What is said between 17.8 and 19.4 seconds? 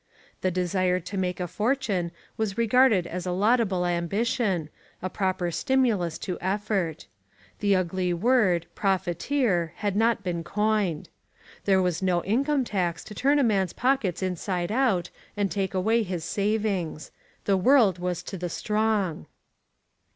was to the strong.